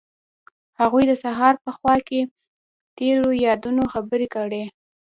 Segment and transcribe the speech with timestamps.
[0.79, 2.21] هغوی د سهار په خوا کې
[2.97, 4.63] تیرو یادونو خبرې کړې.